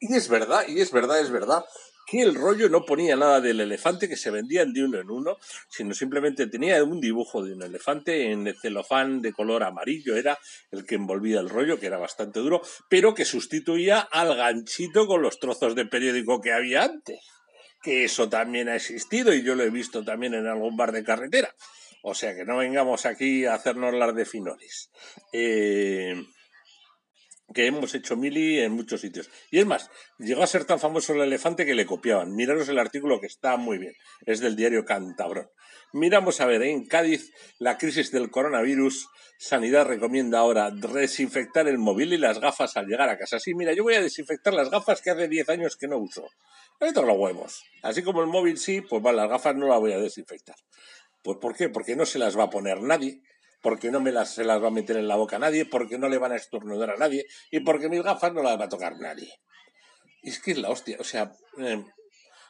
y 0.00 0.14
es 0.14 0.28
verdad, 0.28 0.64
y 0.66 0.80
es 0.80 0.90
verdad, 0.92 1.20
es 1.20 1.30
verdad, 1.30 1.62
que 2.06 2.22
el 2.22 2.34
rollo 2.34 2.70
no 2.70 2.86
ponía 2.86 3.16
nada 3.16 3.40
del 3.40 3.60
elefante 3.60 4.08
que 4.08 4.16
se 4.16 4.30
vendían 4.30 4.72
de 4.72 4.82
uno 4.82 4.98
en 4.98 5.10
uno, 5.10 5.36
sino 5.68 5.94
simplemente 5.94 6.46
tenía 6.46 6.82
un 6.82 7.00
dibujo 7.00 7.44
de 7.44 7.52
un 7.52 7.62
elefante 7.62 8.32
en 8.32 8.46
el 8.46 8.58
celofán 8.58 9.20
de 9.20 9.32
color 9.34 9.62
amarillo, 9.62 10.16
era 10.16 10.38
el 10.70 10.86
que 10.86 10.94
envolvía 10.94 11.38
el 11.38 11.50
rollo, 11.50 11.78
que 11.78 11.86
era 11.86 11.98
bastante 11.98 12.40
duro, 12.40 12.62
pero 12.88 13.14
que 13.14 13.26
sustituía 13.26 14.00
al 14.00 14.34
ganchito 14.34 15.06
con 15.06 15.20
los 15.20 15.38
trozos 15.38 15.74
de 15.74 15.84
periódico 15.84 16.40
que 16.40 16.52
había 16.52 16.82
antes. 16.82 17.20
Que 17.82 18.04
eso 18.04 18.28
también 18.28 18.68
ha 18.68 18.76
existido 18.76 19.32
y 19.32 19.42
yo 19.42 19.54
lo 19.54 19.62
he 19.62 19.70
visto 19.70 20.04
también 20.04 20.34
en 20.34 20.46
algún 20.46 20.76
bar 20.76 20.92
de 20.92 21.04
carretera. 21.04 21.54
O 22.02 22.14
sea 22.14 22.34
que 22.34 22.44
no 22.44 22.58
vengamos 22.58 23.06
aquí 23.06 23.44
a 23.44 23.54
hacernos 23.54 23.94
las 23.94 24.14
de 24.14 24.24
finores. 24.24 24.90
Eh, 25.32 26.14
que 27.52 27.66
hemos 27.66 27.94
hecho 27.94 28.16
mili 28.16 28.60
en 28.60 28.72
muchos 28.72 29.00
sitios. 29.00 29.30
Y 29.50 29.58
es 29.58 29.66
más, 29.66 29.90
llegó 30.18 30.42
a 30.42 30.46
ser 30.46 30.64
tan 30.64 30.78
famoso 30.78 31.12
el 31.14 31.20
elefante 31.20 31.66
que 31.66 31.74
le 31.74 31.86
copiaban. 31.86 32.34
Miraros 32.34 32.68
el 32.68 32.78
artículo 32.78 33.20
que 33.20 33.26
está 33.26 33.56
muy 33.56 33.78
bien. 33.78 33.94
Es 34.26 34.40
del 34.40 34.56
diario 34.56 34.84
Cantabrón. 34.84 35.50
Miramos 35.92 36.40
a 36.40 36.46
ver, 36.46 36.62
en 36.62 36.86
Cádiz, 36.86 37.32
la 37.58 37.76
crisis 37.76 38.12
del 38.12 38.30
coronavirus. 38.30 39.08
Sanidad 39.38 39.86
recomienda 39.86 40.38
ahora 40.38 40.70
desinfectar 40.70 41.66
el 41.66 41.78
móvil 41.78 42.12
y 42.12 42.18
las 42.18 42.38
gafas 42.38 42.76
al 42.76 42.86
llegar 42.86 43.08
a 43.08 43.18
casa. 43.18 43.40
Sí, 43.40 43.54
mira, 43.54 43.72
yo 43.72 43.82
voy 43.82 43.94
a 43.94 44.02
desinfectar 44.02 44.54
las 44.54 44.70
gafas 44.70 45.00
que 45.00 45.10
hace 45.10 45.26
10 45.26 45.48
años 45.48 45.76
que 45.76 45.88
no 45.88 45.98
uso. 45.98 46.28
Esto 46.78 47.02
los 47.02 47.18
huevos. 47.18 47.64
Así 47.82 48.02
como 48.02 48.20
el 48.20 48.28
móvil 48.28 48.58
sí, 48.58 48.80
pues 48.80 49.02
las 49.02 49.28
gafas 49.28 49.56
no 49.56 49.66
las 49.66 49.80
voy 49.80 49.92
a 49.92 49.98
desinfectar. 49.98 50.56
Pues 51.22 51.38
¿por 51.38 51.56
qué? 51.56 51.68
Porque 51.68 51.96
no 51.96 52.06
se 52.06 52.18
las 52.18 52.38
va 52.38 52.44
a 52.44 52.50
poner 52.50 52.80
nadie 52.80 53.20
porque 53.60 53.90
no 53.90 54.00
me 54.00 54.12
las, 54.12 54.34
se 54.34 54.44
las 54.44 54.62
va 54.62 54.68
a 54.68 54.72
meter 54.72 54.96
en 54.96 55.08
la 55.08 55.16
boca 55.16 55.36
a 55.36 55.38
nadie, 55.38 55.66
porque 55.66 55.98
no 55.98 56.08
le 56.08 56.18
van 56.18 56.32
a 56.32 56.36
estornudar 56.36 56.90
a 56.90 56.96
nadie 56.96 57.26
y 57.50 57.60
porque 57.60 57.88
mis 57.88 58.02
gafas 58.02 58.32
no 58.32 58.42
las 58.42 58.58
va 58.58 58.64
a 58.64 58.68
tocar 58.68 58.98
nadie. 58.98 59.32
Y 60.22 60.30
es 60.30 60.40
que 60.40 60.52
es 60.52 60.58
la 60.58 60.70
hostia. 60.70 60.96
O 61.00 61.04
sea, 61.04 61.32
eh, 61.58 61.84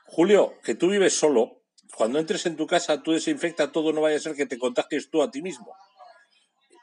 Julio, 0.07 0.55
que 0.63 0.75
tú 0.75 0.91
vives 0.91 1.15
solo, 1.15 1.63
cuando 1.97 2.19
entres 2.19 2.47
en 2.47 2.57
tu 2.57 2.67
casa 2.67 3.03
tú 3.03 3.13
desinfecta 3.13 3.73
todo, 3.73 3.93
no 3.93 4.01
vaya 4.01 4.17
a 4.17 4.21
ser 4.21 4.35
que 4.35 4.47
te 4.47 4.59
contagies 4.59 5.11
tú 5.11 5.23
a 5.23 5.31
ti 5.31 5.43
mismo. 5.43 5.75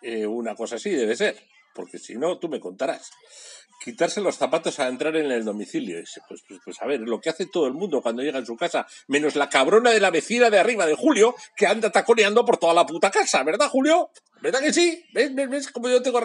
Eh, 0.01 0.25
una 0.25 0.55
cosa 0.55 0.75
así 0.75 0.91
debe 0.91 1.15
ser, 1.15 1.37
porque 1.77 1.99
si 1.99 2.15
no, 2.15 2.39
tú 2.39 2.49
me 2.49 2.59
contarás 2.59 3.11
quitarse 3.79 4.21
los 4.21 4.35
zapatos 4.35 4.79
a 4.79 4.87
entrar 4.87 5.15
en 5.15 5.31
el 5.31 5.45
domicilio. 5.45 5.99
pues, 6.27 6.43
pues, 6.47 6.59
pues, 6.65 6.81
a 6.81 6.87
ver, 6.87 7.01
lo 7.01 7.21
que 7.21 7.29
hace 7.29 7.45
todo 7.45 7.67
el 7.67 7.73
mundo 7.73 8.01
cuando 8.01 8.23
llega 8.23 8.39
en 8.39 8.45
su 8.45 8.57
casa, 8.57 8.87
menos 9.07 9.35
la 9.35 9.49
cabrona 9.49 9.91
de 9.91 9.99
la 9.99 10.09
vecina 10.09 10.49
de 10.49 10.57
arriba 10.59 10.87
de 10.87 10.95
Julio, 10.95 11.35
que 11.55 11.67
anda 11.67 11.91
taconeando 11.91 12.43
por 12.43 12.57
toda 12.57 12.73
la 12.73 12.87
puta 12.87 13.11
casa, 13.11 13.43
¿verdad, 13.43 13.69
Julio? 13.69 14.09
¿Verdad 14.41 14.61
que 14.61 14.73
sí? 14.73 15.05
¿Ves? 15.13 15.33
¿Ves? 15.33 15.71
Como 15.71 15.89
yo 15.89 16.01
tengo 16.01 16.19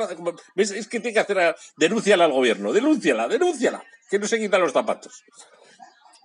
¿Ves? 0.54 0.70
Es 0.70 0.88
que 0.88 1.00
tiene 1.00 1.12
que 1.12 1.20
hacer. 1.20 1.54
Denúnciala 1.76 2.24
al 2.24 2.32
gobierno, 2.32 2.72
denúnciala, 2.72 3.28
denúnciala, 3.28 3.84
que 4.10 4.18
no 4.18 4.26
se 4.26 4.38
quitan 4.38 4.62
los 4.62 4.72
zapatos. 4.72 5.22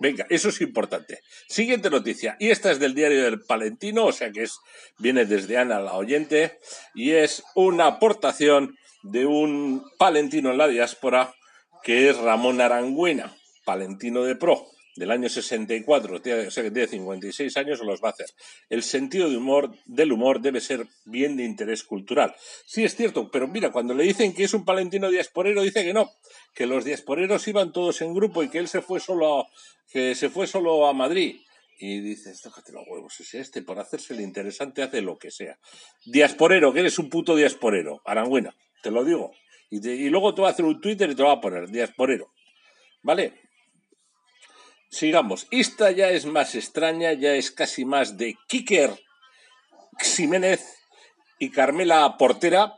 Venga, 0.00 0.26
eso 0.30 0.50
es 0.50 0.60
importante. 0.60 1.22
Siguiente 1.48 1.90
noticia. 1.90 2.36
Y 2.38 2.50
esta 2.50 2.70
es 2.70 2.78
del 2.78 2.94
diario 2.94 3.24
del 3.24 3.40
Palentino, 3.40 4.06
o 4.06 4.12
sea 4.12 4.30
que 4.30 4.44
es, 4.44 4.60
viene 4.98 5.24
desde 5.24 5.58
Ana 5.58 5.80
la 5.80 5.94
oyente, 5.94 6.60
y 6.94 7.12
es 7.12 7.42
una 7.56 7.86
aportación 7.86 8.78
de 9.02 9.26
un 9.26 9.84
palentino 9.98 10.50
en 10.50 10.58
la 10.58 10.68
diáspora 10.68 11.34
que 11.82 12.08
es 12.08 12.16
Ramón 12.18 12.60
Arangüena, 12.60 13.36
palentino 13.64 14.22
de 14.24 14.36
pro, 14.36 14.66
del 14.98 15.12
año 15.12 15.28
64, 15.28 16.16
o 16.16 16.50
sea 16.50 16.62
que 16.62 16.70
tiene 16.70 16.88
56 16.88 17.56
años, 17.56 17.80
los 17.80 18.02
va 18.02 18.08
a 18.08 18.12
hacer. 18.12 18.26
El 18.68 18.82
sentido 18.82 19.30
de 19.30 19.36
humor, 19.36 19.70
del 19.86 20.12
humor 20.12 20.40
debe 20.40 20.60
ser 20.60 20.86
bien 21.04 21.36
de 21.36 21.44
interés 21.44 21.84
cultural. 21.84 22.34
Sí, 22.66 22.84
es 22.84 22.96
cierto, 22.96 23.30
pero 23.30 23.46
mira, 23.46 23.70
cuando 23.70 23.94
le 23.94 24.04
dicen 24.04 24.34
que 24.34 24.44
es 24.44 24.54
un 24.54 24.64
palentino 24.64 25.08
diasporero, 25.08 25.62
dice 25.62 25.84
que 25.84 25.94
no, 25.94 26.10
que 26.52 26.66
los 26.66 26.84
diasporeros 26.84 27.46
iban 27.46 27.72
todos 27.72 28.02
en 28.02 28.12
grupo 28.12 28.42
y 28.42 28.48
que 28.48 28.58
él 28.58 28.68
se 28.68 28.82
fue 28.82 28.98
solo 28.98 29.40
a, 29.40 29.46
que 29.90 30.14
se 30.14 30.30
fue 30.30 30.46
solo 30.46 30.86
a 30.86 30.92
Madrid. 30.92 31.40
Y 31.80 32.00
dices, 32.00 32.42
tócate 32.42 32.72
los 32.72 32.82
huevos, 32.88 33.20
es 33.20 33.34
este, 33.34 33.62
por 33.62 33.78
hacerse 33.78 34.12
el 34.12 34.20
interesante 34.20 34.82
hace 34.82 35.00
lo 35.00 35.16
que 35.16 35.30
sea. 35.30 35.56
Diasporero, 36.04 36.72
que 36.72 36.80
eres 36.80 36.98
un 36.98 37.08
puto 37.08 37.36
diasporero, 37.36 38.02
Arangüena 38.04 38.56
te 38.82 38.90
lo 38.90 39.04
digo. 39.04 39.32
Y, 39.70 40.08
luego 40.08 40.34
te 40.34 40.42
va 40.42 40.48
a 40.48 40.50
hacer 40.52 40.64
un 40.64 40.80
Twitter 40.80 41.10
y 41.10 41.14
te 41.14 41.22
va 41.22 41.32
a 41.32 41.40
poner 41.40 41.68
diasporero. 41.68 42.32
¿Vale? 43.02 43.34
Sigamos. 44.90 45.46
Esta 45.50 45.90
ya 45.90 46.10
es 46.10 46.24
más 46.24 46.54
extraña, 46.54 47.12
ya 47.12 47.34
es 47.34 47.50
casi 47.50 47.84
más 47.84 48.16
de 48.16 48.36
Kiker 48.48 48.98
Ximénez 50.00 50.64
y 51.38 51.50
Carmela 51.50 52.16
Portera, 52.18 52.74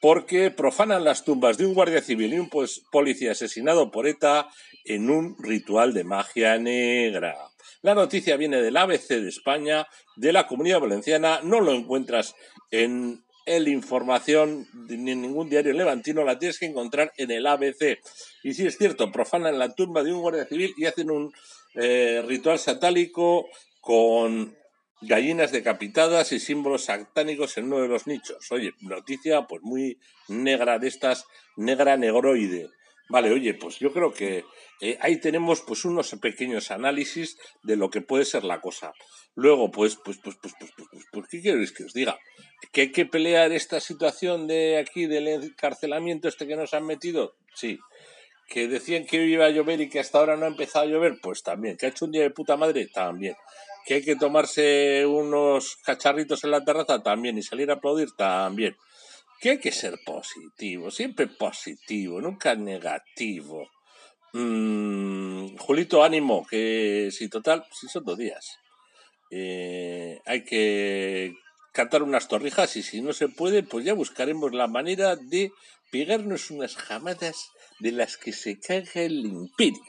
porque 0.00 0.50
profanan 0.50 1.02
las 1.02 1.24
tumbas 1.24 1.58
de 1.58 1.66
un 1.66 1.74
guardia 1.74 2.00
civil 2.00 2.32
y 2.32 2.38
un 2.38 2.48
policía 2.92 3.32
asesinado 3.32 3.90
por 3.90 4.06
ETA 4.06 4.48
en 4.84 5.10
un 5.10 5.36
ritual 5.42 5.92
de 5.92 6.04
magia 6.04 6.56
negra. 6.58 7.36
La 7.82 7.94
noticia 7.94 8.36
viene 8.36 8.62
del 8.62 8.76
ABC 8.76 9.08
de 9.08 9.28
España, 9.28 9.86
de 10.16 10.32
la 10.32 10.46
Comunidad 10.46 10.80
Valenciana, 10.80 11.40
no 11.42 11.60
lo 11.60 11.72
encuentras 11.72 12.34
en 12.70 13.24
el 13.56 13.68
información 13.68 14.66
ni 14.72 15.14
ningún 15.14 15.48
diario 15.48 15.72
levantino, 15.72 16.24
la 16.24 16.38
tienes 16.38 16.58
que 16.58 16.66
encontrar 16.66 17.12
en 17.16 17.30
el 17.30 17.46
ABC. 17.46 17.98
Y 18.42 18.54
si 18.54 18.66
es 18.66 18.76
cierto, 18.78 19.10
profanan 19.10 19.58
la 19.58 19.74
tumba 19.74 20.02
de 20.02 20.12
un 20.12 20.20
guardia 20.20 20.46
civil 20.46 20.74
y 20.76 20.86
hacen 20.86 21.10
un 21.10 21.32
eh, 21.74 22.22
ritual 22.26 22.58
satánico 22.58 23.48
con 23.80 24.56
gallinas 25.00 25.52
decapitadas 25.52 26.32
y 26.32 26.40
símbolos 26.40 26.84
satánicos 26.84 27.56
en 27.56 27.66
uno 27.66 27.80
de 27.80 27.88
los 27.88 28.06
nichos. 28.06 28.50
Oye, 28.50 28.72
noticia 28.80 29.46
pues 29.46 29.62
muy 29.62 29.98
negra 30.28 30.78
de 30.78 30.88
estas, 30.88 31.24
negra 31.56 31.96
negroide. 31.96 32.70
Vale, 33.08 33.30
oye, 33.30 33.54
pues 33.54 33.78
yo 33.78 33.92
creo 33.92 34.12
que 34.12 34.44
eh, 34.80 34.98
ahí 35.00 35.18
tenemos 35.18 35.62
pues 35.62 35.84
unos 35.84 36.10
pequeños 36.20 36.70
análisis 36.70 37.38
de 37.62 37.76
lo 37.76 37.90
que 37.90 38.02
puede 38.02 38.24
ser 38.24 38.44
la 38.44 38.60
cosa. 38.60 38.92
Luego, 39.38 39.70
pues, 39.70 39.94
pues, 39.94 40.18
pues, 40.18 40.34
pues, 40.42 40.52
pues, 40.58 40.72
pues, 40.76 41.06
pues, 41.12 41.28
¿qué 41.28 41.40
queréis 41.40 41.70
que 41.70 41.84
os 41.84 41.94
diga? 41.94 42.18
¿Que 42.72 42.80
hay 42.80 42.90
que 42.90 43.06
pelear 43.06 43.52
esta 43.52 43.78
situación 43.78 44.48
de 44.48 44.78
aquí 44.78 45.06
del 45.06 45.28
encarcelamiento 45.28 46.26
este 46.26 46.48
que 46.48 46.56
nos 46.56 46.74
han 46.74 46.84
metido? 46.84 47.36
Sí. 47.54 47.78
Que 48.48 48.66
decían 48.66 49.06
que 49.06 49.24
iba 49.24 49.44
a 49.44 49.50
llover 49.50 49.80
y 49.80 49.88
que 49.88 50.00
hasta 50.00 50.18
ahora 50.18 50.36
no 50.36 50.46
ha 50.46 50.48
empezado 50.48 50.86
a 50.86 50.88
llover, 50.88 51.20
pues 51.22 51.44
también. 51.44 51.76
Que 51.76 51.86
ha 51.86 51.90
hecho 51.90 52.06
un 52.06 52.10
día 52.10 52.22
de 52.22 52.30
puta 52.30 52.56
madre, 52.56 52.88
también. 52.88 53.36
Que 53.86 53.94
hay 53.94 54.02
que 54.02 54.16
tomarse 54.16 55.06
unos 55.06 55.76
cacharritos 55.84 56.42
en 56.42 56.50
la 56.50 56.64
terraza, 56.64 57.00
también. 57.00 57.38
Y 57.38 57.44
salir 57.44 57.70
a 57.70 57.74
aplaudir, 57.74 58.08
también. 58.16 58.76
Que 59.40 59.50
hay 59.50 59.60
que 59.60 59.70
ser 59.70 60.00
positivo, 60.04 60.90
siempre 60.90 61.28
positivo, 61.28 62.20
nunca 62.20 62.56
negativo. 62.56 63.70
Mm, 64.32 65.56
Julito, 65.58 66.02
ánimo, 66.02 66.44
que 66.44 67.10
si 67.12 67.28
total, 67.28 67.64
si 67.70 67.86
son 67.86 68.04
dos 68.04 68.18
días. 68.18 68.58
Eh, 69.30 70.20
hay 70.24 70.44
que 70.44 71.34
cantar 71.72 72.02
unas 72.02 72.28
torrijas 72.28 72.76
y 72.76 72.82
si 72.82 73.00
no 73.00 73.12
se 73.12 73.28
puede, 73.28 73.62
pues 73.62 73.84
ya 73.84 73.94
buscaremos 73.94 74.52
la 74.52 74.66
manera 74.66 75.16
de 75.16 75.52
pegarnos 75.90 76.50
unas 76.50 76.76
jamadas 76.76 77.50
de 77.78 77.92
las 77.92 78.16
que 78.16 78.32
se 78.32 78.58
caga 78.58 79.02
el 79.02 79.26
imperio 79.26 79.82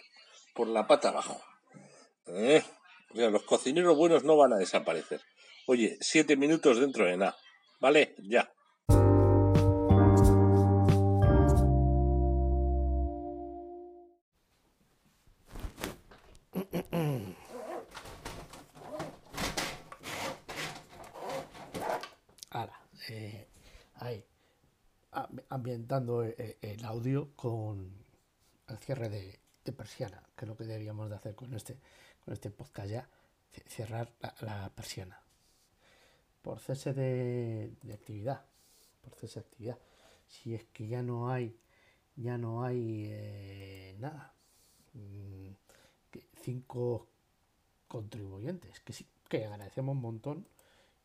por 0.53 0.67
la 0.67 0.88
pata 0.88 1.10
abajo. 1.10 1.41
Eh, 2.27 2.63
o 3.12 3.15
sea, 3.15 3.29
los 3.29 3.43
cocineros 3.43 3.98
buenos 3.98 4.24
no 4.24 4.38
van 4.38 4.53
a 4.53 4.58
desaparecer. 4.58 5.22
Oye, 5.65 5.98
siete 6.01 6.36
minutos 6.36 6.79
dentro 6.79 7.05
de 7.05 7.17
nada. 7.17 7.38
¿Vale? 7.79 8.15
Ya. 8.19 8.51
Ambientando 25.50 26.24
e- 26.24 26.36
e- 26.38 26.58
el 26.74 26.86
audio 26.86 27.29
con 27.36 27.91
el 28.68 28.77
cierre 28.77 29.10
de, 29.10 29.39
persiana, 29.77 30.24
que 30.36 30.46
es 30.46 30.50
lo 30.50 30.58
que 30.58 30.63
deberíamos 30.63 31.10
de 31.12 31.15
hacer 31.15 31.36
con 31.36 31.53
este, 31.53 31.77
con 32.25 32.34
este 32.34 32.50
podcast 32.50 32.89
ya, 32.89 33.10
ce- 33.51 33.63
cerrar 33.70 34.12
la, 34.41 34.72
persiana. 34.75 35.22
Por 36.41 36.60
cese 36.60 36.94
de, 36.94 37.75
de 37.84 37.94
actividad, 37.94 38.46
por 39.03 39.13
cese 39.13 39.39
actividad. 39.41 39.77
Si 40.27 40.56
es 40.56 40.63
que 40.74 40.88
ya 40.88 41.03
no 41.03 41.29
hay, 41.32 41.56
ya 42.15 42.38
no 42.39 42.63
hay 42.63 43.06
eh, 43.12 43.96
nada. 44.00 44.34
Mm, 44.94 45.50
cinco 46.41 47.08
contribuyentes, 47.88 48.79
que 48.79 48.94
sí, 48.94 49.06
que 49.27 49.46
agradecemos 49.46 49.94
un 49.96 50.01
montón 50.01 50.48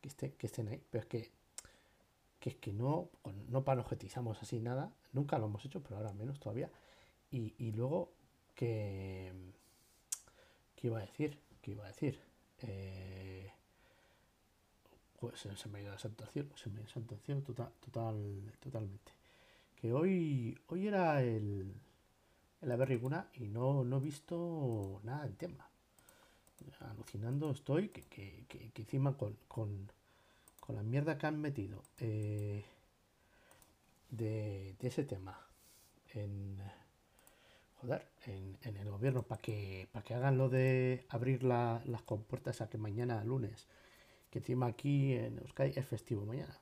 que, 0.00 0.08
esté- 0.08 0.32
que 0.36 0.46
estén 0.46 0.68
ahí, 0.68 0.82
pero 0.90 1.02
es 1.02 1.06
que, 1.08 1.32
que 2.44 2.50
es 2.50 2.56
que 2.56 2.74
no, 2.74 3.08
no 3.48 3.64
panojetizamos 3.64 4.42
así 4.42 4.60
nada, 4.60 4.92
nunca 5.14 5.38
lo 5.38 5.46
hemos 5.46 5.64
hecho, 5.64 5.82
pero 5.82 5.96
ahora 5.96 6.12
menos 6.12 6.38
todavía. 6.38 6.70
Y, 7.30 7.54
y 7.56 7.72
luego 7.72 8.12
que, 8.54 9.32
¿qué 10.76 10.88
iba 10.88 10.98
a 10.98 11.00
decir? 11.00 11.38
¿Qué 11.62 11.70
iba 11.70 11.84
a 11.84 11.88
decir? 11.88 12.20
Eh, 12.60 13.50
pues 15.18 15.40
se, 15.40 15.68
me 15.70 15.78
ha 15.78 15.82
ido 15.82 15.92
al 15.92 15.98
cielo, 15.98 16.50
se 16.54 16.68
me 16.68 16.80
ha 16.80 16.82
ido 16.82 17.14
al 17.14 17.20
cielo 17.20 17.40
total, 17.40 17.72
total, 17.80 18.52
totalmente. 18.60 19.12
Que 19.80 19.94
hoy, 19.94 20.58
hoy 20.68 20.86
era 20.86 21.22
el, 21.22 21.72
el 22.60 22.72
Averriguna 22.72 23.28
y 23.34 23.48
no, 23.48 23.84
no 23.84 23.96
he 23.96 24.00
visto 24.00 25.00
nada 25.02 25.24
del 25.24 25.36
tema 25.36 25.66
alucinando 26.80 27.50
estoy 27.50 27.88
que, 27.88 28.02
que, 28.02 28.44
que- 28.48 28.82
encima 28.82 29.16
con, 29.16 29.36
con 30.64 30.76
la 30.76 30.82
mierda 30.82 31.18
que 31.18 31.26
han 31.26 31.38
metido 31.40 31.82
eh, 31.98 32.64
de, 34.10 34.74
ese 34.80 35.04
tema 35.04 35.38
en 36.14 36.56
joder 37.80 38.06
en, 38.26 38.56
en 38.62 38.76
el 38.78 38.88
gobierno 38.90 39.22
para 39.22 39.40
que 39.42 39.88
para 39.92 40.02
que 40.04 40.14
hagan 40.14 40.38
lo 40.38 40.48
de 40.48 41.04
abrir 41.10 41.42
la- 41.42 41.82
las 41.84 42.02
compuertas 42.02 42.60
a 42.62 42.68
que 42.70 42.78
mañana 42.78 43.22
lunes 43.24 43.66
que 44.30 44.38
encima 44.38 44.66
aquí 44.66 45.12
en 45.14 45.38
Euskadi 45.38 45.72
es 45.76 45.86
festivo 45.86 46.24
mañana 46.24 46.56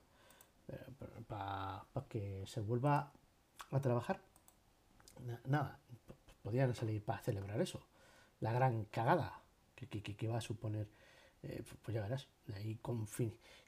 para 1.29 1.85
que 2.09 2.45
se 2.47 2.61
vuelva 2.61 3.13
a 3.71 3.81
trabajar 3.81 4.21
Na- 5.27 5.41
nada 5.47 5.79
p- 6.07 6.15
podían 6.43 6.75
salir 6.75 7.05
para 7.05 7.21
celebrar 7.21 7.61
eso. 7.61 7.81
La 8.41 8.53
gran 8.53 8.85
cagada 8.87 9.41
que- 9.77 9.87
que- 9.87 10.17
que 10.17 10.27
va 10.29 10.39
a 10.39 10.41
suponer, 10.41 10.89
eh, 11.43 11.63
pues 11.83 11.95
ya 11.95 12.03
verás, 12.03 12.29
ahí 12.55 12.79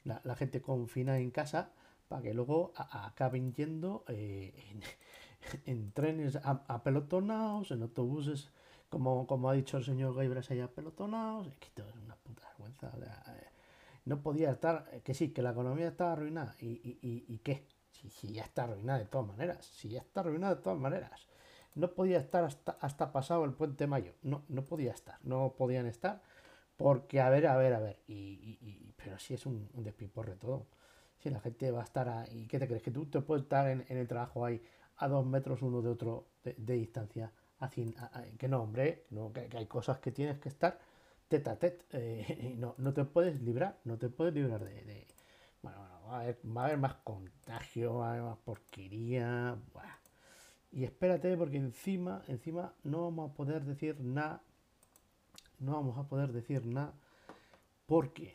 la, 0.03 0.21
la 0.23 0.35
gente 0.35 0.61
confina 0.61 1.17
en 1.19 1.31
casa 1.31 1.71
para 2.07 2.21
que 2.21 2.33
luego 2.33 2.73
acaben 2.75 3.53
yendo 3.53 4.03
eh, 4.07 4.53
en, 4.71 4.81
en 5.65 5.91
trenes 5.91 6.37
apelotonados, 6.43 7.71
en 7.71 7.81
autobuses, 7.81 8.49
como, 8.89 9.25
como 9.27 9.49
ha 9.49 9.53
dicho 9.53 9.77
el 9.77 9.83
señor 9.85 10.15
Gaibras 10.15 10.51
ahí 10.51 10.59
apelotonados, 10.61 11.47
es 11.47 11.57
que 11.57 11.67
esto 11.67 11.83
es 11.89 11.95
una 11.95 12.15
puta 12.15 12.43
vergüenza. 12.49 12.91
eh, 12.97 13.49
no 14.05 14.21
podía 14.21 14.51
estar, 14.51 15.01
que 15.03 15.13
sí, 15.13 15.29
que 15.31 15.41
la 15.41 15.51
economía 15.51 15.87
estaba 15.87 16.13
arruinada, 16.13 16.55
¿y, 16.59 16.67
y, 16.67 16.99
y- 17.01 17.25
y 17.27 17.37
qué? 17.39 17.65
Si, 17.91 18.09
si 18.09 18.33
ya 18.33 18.43
está 18.43 18.65
arruinada 18.65 18.99
de 18.99 19.05
todas 19.05 19.27
maneras, 19.27 19.65
si 19.65 19.89
ya 19.89 19.99
está 20.01 20.19
arruinada 20.21 20.55
de 20.55 20.61
todas 20.61 20.79
maneras 20.79 21.27
no 21.75 21.91
podía 21.93 22.19
estar 22.19 22.43
hasta, 22.45 22.77
hasta 22.79 23.11
pasado 23.11 23.43
el 23.43 23.51
puente 23.53 23.85
mayo. 23.85 24.13
No, 24.23 24.43
no 24.47 24.63
podía 24.63 24.91
estar, 24.93 25.17
no 25.23 25.55
podían 25.57 25.87
estar. 25.87 26.21
Porque, 26.77 27.21
a 27.21 27.29
ver, 27.29 27.47
a 27.47 27.55
ver, 27.57 27.73
a 27.73 27.79
ver. 27.79 28.01
Y, 28.07 28.93
pero 28.95 29.17
si 29.19 29.33
es 29.33 29.45
un, 29.45 29.69
un 29.73 29.83
despiporre 29.83 30.35
todo. 30.35 30.67
Si 31.17 31.29
la 31.29 31.39
gente 31.39 31.71
va 31.71 31.81
a 31.81 31.85
estar 31.85 32.07
ahí. 32.09 32.47
¿Qué 32.47 32.59
te 32.59 32.67
crees? 32.67 32.83
Que 32.83 32.91
tú 32.91 33.05
te 33.07 33.21
puedes 33.21 33.43
estar 33.43 33.67
en, 33.69 33.85
el 33.89 34.07
trabajo 34.07 34.45
ahí 34.45 34.61
a 34.97 35.07
dos 35.07 35.25
metros 35.25 35.61
uno 35.61 35.81
de 35.81 35.89
otro 35.89 36.27
de, 36.43 36.53
distancia. 36.75 37.31
A- 37.59 37.69
que 38.37 38.47
no, 38.47 38.61
hombre, 38.63 39.05
que 39.49 39.57
hay 39.57 39.65
cosas 39.67 39.99
que 39.99 40.11
tienes 40.11 40.37
que 40.39 40.49
estar 40.49 40.77
tete 41.27 41.49
a 41.49 41.57
tete. 41.57 41.85
eh, 41.91 42.55
no, 42.59 42.75
no 42.77 42.93
te 42.93 43.05
puedes 43.05 43.41
librar, 43.41 43.79
no 43.85 43.97
te 43.97 44.09
puedes 44.09 44.33
librar 44.33 44.63
de. 44.63 45.07
bueno, 45.61 45.79
bueno, 45.79 46.01
va 46.07 46.17
a, 46.17 46.21
haber, 46.21 46.39
va 46.45 46.61
a 46.63 46.65
haber 46.65 46.77
más 46.77 46.95
contagio, 47.03 47.95
va 47.95 48.07
a 48.07 48.11
haber 48.11 48.23
más 48.23 48.37
porquería. 48.39 49.57
Y 50.71 50.83
espérate, 50.83 51.35
porque 51.37 51.57
encima, 51.57 52.21
encima 52.27 52.73
no 52.83 53.03
vamos 53.03 53.31
a 53.31 53.33
poder 53.33 53.63
decir 53.65 53.99
nada. 54.01 54.43
No 55.65 55.73
vamos 55.73 55.97
a 55.97 56.07
poder 56.11 56.31
decir 56.31 56.65
nada. 56.65 56.93
Porque, 57.91 58.27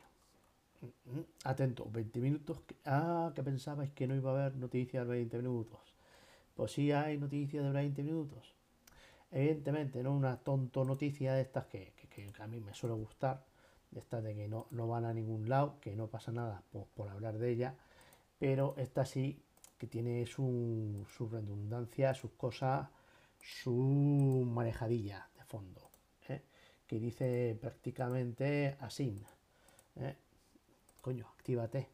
atento, 1.52 1.82
20 1.96 2.18
minutos. 2.26 2.56
ah, 2.96 3.26
que 3.34 3.42
pensabais 3.50 3.90
que 3.96 4.06
no 4.08 4.14
iba 4.20 4.30
a 4.30 4.34
haber 4.36 4.52
noticias 4.64 5.04
de 5.06 5.12
20 5.18 5.36
minutos. 5.42 5.80
Pues 6.56 6.72
sí 6.72 6.92
hay 6.92 7.18
noticias 7.18 7.64
de 7.64 7.72
20 7.72 8.02
minutos. 8.02 8.44
Evidentemente, 9.32 10.02
no 10.04 10.12
una 10.14 10.36
tonto 10.38 10.84
noticia 10.84 11.34
de 11.34 11.42
estas 11.42 11.66
que, 11.66 11.92
que- 12.10 12.32
a 12.44 12.48
mí 12.48 12.60
me 12.60 12.74
suele 12.74 12.96
gustar. 12.96 13.44
De 13.92 14.00
estas 14.00 14.24
de 14.24 14.34
que 14.36 14.48
no, 14.48 14.68
no 14.72 14.88
van 14.88 15.04
a 15.06 15.14
ningún 15.14 15.48
lado, 15.48 15.78
que 15.82 15.96
no 15.96 16.08
pasa 16.08 16.32
nada 16.32 16.62
por, 16.72 16.86
por 16.96 17.08
hablar 17.10 17.38
de 17.38 17.50
ella. 17.50 17.74
Pero 18.38 18.74
esta 18.78 19.06
sí 19.06 19.42
que 19.78 19.88
tiene 19.88 20.26
su, 20.26 21.06
su 21.16 21.28
redundancia, 21.28 22.14
sus 22.14 22.32
cosas, 22.32 22.88
su 23.40 24.44
manejadilla 24.48 25.28
de 25.38 25.44
fondo. 25.46 25.89
Que 26.90 26.98
dice 26.98 27.56
prácticamente 27.60 28.76
así, 28.80 29.24
¿eh? 29.94 30.16
coño, 31.00 31.28
actívate. 31.28 31.88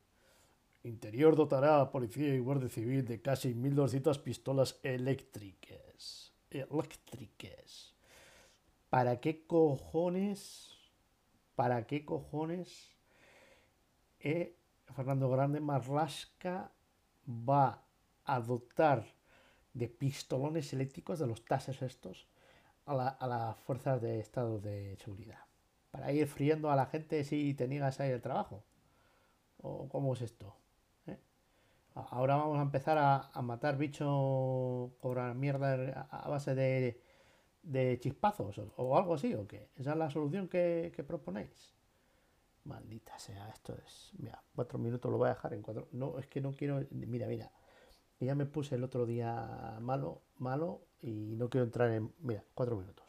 Interior 0.84 1.36
dotará 1.36 1.82
a 1.82 1.90
Policía 1.90 2.34
y 2.34 2.38
Guardia 2.38 2.70
Civil 2.70 3.04
de 3.04 3.20
casi 3.20 3.54
1.200 3.54 4.22
pistolas 4.22 4.80
eléctricas. 4.82 6.32
Eléctricas. 6.48 7.94
¿Para 8.88 9.20
qué 9.20 9.44
cojones? 9.46 10.70
¿Para 11.56 11.86
qué 11.86 12.06
cojones? 12.06 12.96
eh, 14.20 14.56
Fernando 14.94 15.28
Grande 15.28 15.60
Marlasca 15.60 16.72
va 17.26 17.84
a 18.24 18.40
dotar 18.40 19.04
de 19.74 19.88
pistolones 19.88 20.72
eléctricos 20.72 21.18
de 21.18 21.26
los 21.26 21.44
tases 21.44 21.82
estos 21.82 22.26
a, 22.86 22.94
la- 22.94 23.08
a 23.08 23.26
las 23.26 23.58
fuerzas 23.60 24.00
de 24.02 24.20
estado 24.20 24.60
de 24.60 24.96
seguridad 24.98 25.40
para 25.90 26.12
ir 26.12 26.26
friendo 26.28 26.70
a 26.70 26.76
la 26.76 26.86
gente 26.86 27.24
si 27.24 27.54
te 27.54 27.68
niegas 27.68 28.00
a 28.00 28.06
ir 28.08 28.14
al 28.14 28.22
trabajo 28.22 28.64
o 29.58 29.88
cómo 29.88 30.14
es 30.14 30.22
esto 30.22 30.56
¿Eh? 31.06 31.18
Ahora 31.94 32.36
vamos 32.36 32.58
a 32.58 32.62
empezar 32.62 32.98
a, 32.98 33.30
matar 33.42 33.78
bichos 33.78 34.92
la 35.16 35.34
mierda 35.34 36.08
a, 36.10 36.28
base 36.28 36.54
de, 36.54 37.00
de 37.62 37.98
chispazos 38.00 38.60
o, 38.76 38.96
algo 38.98 39.14
así 39.14 39.34
o 39.34 39.46
qué 39.46 39.70
esa 39.76 39.92
es 39.92 39.98
la 39.98 40.10
solución 40.10 40.48
que, 40.48 40.92
que 40.94 41.04
proponéis 41.04 41.74
Maldita 42.64 43.18
sea, 43.18 43.48
esto 43.50 43.74
es. 43.86 44.12
Mira, 44.18 44.42
cuatro 44.54 44.78
minutos 44.78 45.10
lo 45.10 45.18
voy 45.18 45.26
a 45.28 45.34
dejar 45.34 45.54
en 45.54 45.62
cuatro. 45.62 45.88
No, 45.92 46.18
es 46.18 46.26
que 46.26 46.40
no 46.40 46.52
quiero. 46.52 46.84
Mira, 46.90 47.26
mira. 47.28 47.52
Ya 48.20 48.34
me 48.34 48.46
puse 48.46 48.76
el 48.76 48.84
otro 48.84 49.06
día 49.06 49.78
malo, 49.80 50.22
malo 50.38 50.85
y 51.02 51.36
no 51.36 51.48
quiero 51.48 51.64
entrar 51.64 51.90
en. 51.92 52.12
Mira, 52.20 52.44
cuatro 52.54 52.76
minutos. 52.76 53.05